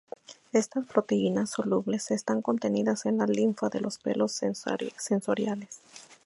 [0.51, 5.79] Estas proteínas solubles están contenidas en la linfa de los pelos sensoriales.